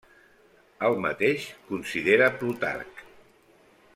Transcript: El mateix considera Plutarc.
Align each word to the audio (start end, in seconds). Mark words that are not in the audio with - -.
El 0.87 0.97
mateix 1.03 1.45
considera 1.69 2.31
Plutarc. 2.41 3.05